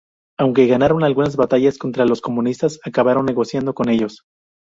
[0.39, 4.23] Aunque ganaron algunas batallas contra los comunistas, acabaron negociando con ellos.